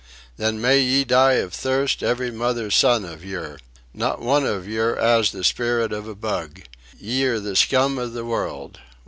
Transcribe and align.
Then 0.37 0.59
may 0.59 0.79
ye 0.79 1.03
die 1.03 1.33
of 1.33 1.53
thirst, 1.53 2.01
every 2.01 2.31
mother's 2.31 2.75
son 2.75 3.05
of 3.05 3.23
yer! 3.23 3.59
Not 3.93 4.19
one 4.19 4.47
of 4.47 4.67
yer 4.67 4.95
'as 4.95 5.29
the 5.29 5.43
sperrit 5.43 5.91
of 5.91 6.07
a 6.07 6.15
bug. 6.15 6.63
Ye're 6.99 7.39
the 7.39 7.55
scum 7.55 7.99
of 7.99 8.13
the 8.13 8.25
world. 8.25 8.79